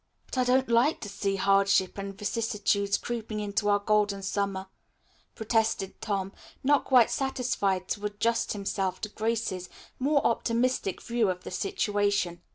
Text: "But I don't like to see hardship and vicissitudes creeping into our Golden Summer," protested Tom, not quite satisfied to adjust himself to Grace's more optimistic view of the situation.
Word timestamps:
"But 0.31 0.37
I 0.39 0.43
don't 0.45 0.67
like 0.67 0.99
to 1.01 1.09
see 1.09 1.35
hardship 1.35 1.95
and 1.99 2.17
vicissitudes 2.17 2.97
creeping 2.97 3.39
into 3.39 3.69
our 3.69 3.77
Golden 3.77 4.23
Summer," 4.23 4.65
protested 5.35 6.01
Tom, 6.01 6.31
not 6.63 6.85
quite 6.85 7.11
satisfied 7.11 7.87
to 7.89 8.05
adjust 8.07 8.53
himself 8.53 8.99
to 9.01 9.09
Grace's 9.09 9.69
more 9.99 10.25
optimistic 10.25 11.01
view 11.03 11.29
of 11.29 11.43
the 11.43 11.51
situation. 11.51 12.41